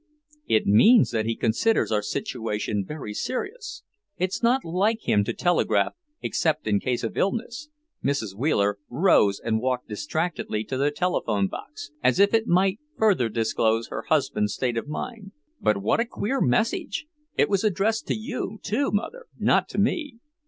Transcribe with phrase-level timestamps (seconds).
[0.47, 3.83] "It means he considers our situation very serious.
[4.17, 5.93] It's not like him to telegraph
[6.23, 7.69] except in case of illness."
[8.03, 8.33] Mrs.
[8.35, 13.89] Wheeler rose and walked distractedly to the telephone box, as if it might further disclose
[13.89, 15.33] her husband's state of mind.
[15.61, 17.05] "But what a queer message!
[17.37, 20.17] It was addressed to you, too, Mother, not to me."